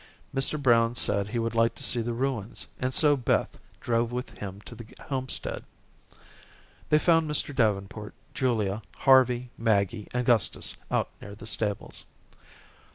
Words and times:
Mr. 0.33 0.59
Brown 0.59 0.95
said 0.95 1.27
he 1.27 1.37
would 1.37 1.53
like 1.53 1.75
to 1.75 1.83
see 1.83 2.01
the 2.01 2.15
ruins 2.15 2.65
and 2.79 2.91
so 2.91 3.15
Beth 3.15 3.59
drove 3.81 4.11
with 4.11 4.31
him 4.39 4.59
to 4.61 4.73
the 4.73 4.87
homestead. 4.99 5.61
They 6.89 6.97
found 6.97 7.29
Mr. 7.29 7.55
Davenport, 7.55 8.15
Julia, 8.33 8.81
Harvey, 8.95 9.51
Maggie, 9.59 10.07
and 10.11 10.25
Gustus 10.25 10.75
out 10.89 11.11
near 11.21 11.35
the 11.35 11.45
stables. 11.45 12.05